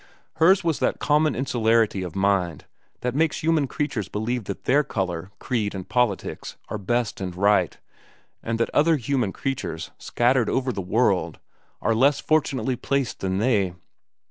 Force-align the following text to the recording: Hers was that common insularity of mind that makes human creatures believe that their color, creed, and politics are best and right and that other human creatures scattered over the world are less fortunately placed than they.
Hers 0.37 0.63
was 0.63 0.79
that 0.79 0.97
common 0.97 1.35
insularity 1.35 2.01
of 2.01 2.15
mind 2.15 2.65
that 3.01 3.13
makes 3.13 3.43
human 3.43 3.67
creatures 3.67 4.09
believe 4.09 4.45
that 4.45 4.63
their 4.63 4.83
color, 4.83 5.29
creed, 5.37 5.75
and 5.75 5.87
politics 5.87 6.57
are 6.69 6.79
best 6.79 7.21
and 7.21 7.35
right 7.35 7.77
and 8.41 8.59
that 8.59 8.71
other 8.71 8.95
human 8.95 9.31
creatures 9.31 9.91
scattered 9.99 10.49
over 10.49 10.73
the 10.73 10.81
world 10.81 11.37
are 11.83 11.93
less 11.93 12.19
fortunately 12.19 12.75
placed 12.75 13.19
than 13.19 13.37
they. 13.37 13.75